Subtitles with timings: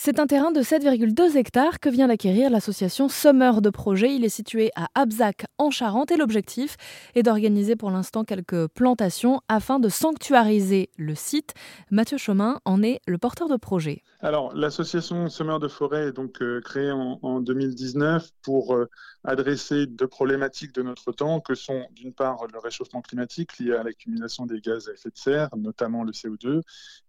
[0.00, 4.14] C'est un terrain de 7,2 hectares que vient d'acquérir l'association Summer de Projet.
[4.14, 6.76] Il est situé à Abzac en Charente et l'objectif
[7.16, 11.54] est d'organiser pour l'instant quelques plantations afin de sanctuariser le site.
[11.90, 14.04] Mathieu Chemin en est le porteur de projet.
[14.20, 18.88] Alors, l'association Summer de Forêt est donc euh, créée en, 2019 pour euh,
[19.24, 23.82] adresser deux problématiques de notre temps, que sont d'une part le réchauffement climatique lié à
[23.82, 26.62] l'accumulation des gaz à effet de serre, notamment le CO2,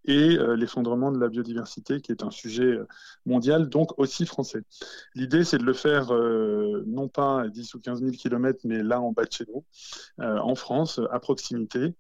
[0.06, 2.79] et euh, l'effondrement de la biodiversité, qui est un sujet
[3.26, 4.64] mondial, donc aussi français.
[5.16, 6.12] L'idée, c'est de le faire
[6.86, 9.64] non pas à 10 ou 15 000 km, mais là en bas de chez nous,
[10.20, 11.96] en France, à proximité,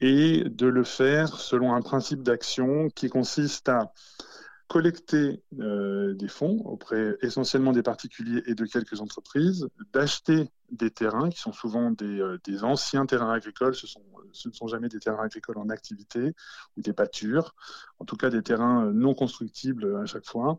[0.00, 3.92] et de le faire selon un principe d'action qui consiste à
[4.72, 11.28] collecter euh, des fonds auprès essentiellement des particuliers et de quelques entreprises, d'acheter des terrains
[11.28, 14.00] qui sont souvent des, euh, des anciens terrains agricoles, ce, sont,
[14.32, 16.34] ce, ne sont jamais des terrains agricoles en activité
[16.76, 17.54] ou des pâtures,
[17.98, 20.58] en tout cas des terrains euh, non constructibles à chaque fois,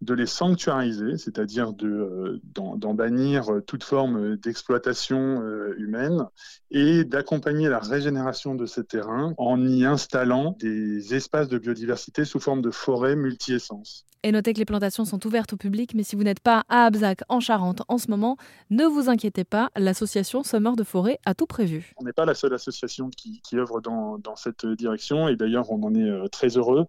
[0.00, 5.42] de les sanctuariser, c'est-à-dire d'en bannir toute forme d'exploitation
[5.76, 6.24] humaine
[6.70, 12.40] et d'accompagner la régénération de ces terrains en y installant des espaces de biodiversité sous
[12.40, 14.06] forme de forêts multi-essences.
[14.24, 16.86] Et notez que les plantations sont ouvertes au public, mais si vous n'êtes pas à
[16.86, 18.36] Abzac, en Charente, en ce moment,
[18.68, 21.92] ne vous inquiétez pas, l'association Sommeur de Forêt a tout prévu.
[21.98, 25.94] On n'est pas la seule association qui, œuvre dans, cette direction, et d'ailleurs, on en
[25.94, 26.86] est euh, très heureux.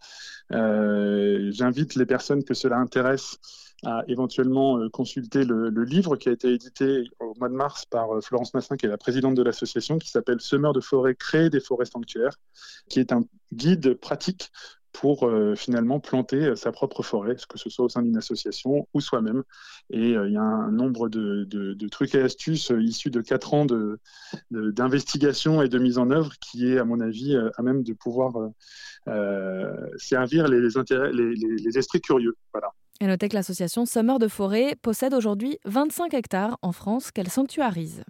[0.51, 3.37] Euh, j'invite les personnes que cela intéresse
[3.85, 8.09] à éventuellement euh, consulter le, livre qui a été édité au mois de mars par
[8.21, 11.61] Florence Massin, qui est la présidente de l'association, qui s'appelle Semeur de forêt, créer des
[11.61, 12.35] forêts sanctuaires,
[12.89, 14.51] qui est un guide pratique
[14.91, 18.87] pour euh, finalement planter euh, sa propre forêt, que ce soit au sein d'une association
[18.93, 19.43] ou soi-même.
[19.89, 23.65] Et euh, il y a un nombre de, trucs et astuces issus de quatre ans
[24.51, 28.33] d'investigation et de mise en œuvre qui est, à mon avis, à même de pouvoir
[29.97, 32.35] servir les, les, les, esprits curieux.
[33.01, 38.03] Et notez que l'association Summer de Forêt possède aujourd'hui 25 hectares en France qu'elle sanctuarise.